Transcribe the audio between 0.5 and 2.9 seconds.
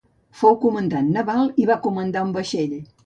comandant naval i va comandar un vaixell.